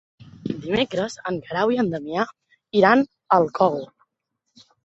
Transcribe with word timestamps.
Dimecres 0.63 1.17
en 1.31 1.37
Guerau 1.43 1.75
i 1.75 1.77
en 1.85 1.91
Damià 1.97 2.25
iran 2.81 3.07
al 3.39 3.49
Cogul. 3.61 3.89